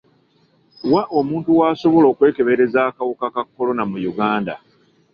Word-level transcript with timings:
Wa 0.91 1.03
omuntu 1.19 1.49
w'asobola 1.59 2.05
okwekebereza 2.09 2.79
akawuka 2.89 3.25
ka 3.35 3.41
kolona 3.45 3.83
mu 3.89 3.97
Uganda? 4.11 4.53